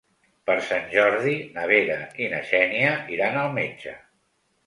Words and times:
Per 0.49 0.53
Sant 0.67 0.87
Jordi 0.93 1.33
na 1.57 1.65
Vera 1.71 1.97
i 2.25 2.29
na 2.33 2.41
Xènia 2.53 2.95
iran 3.17 3.37
al 3.43 3.53
metge. 3.59 3.93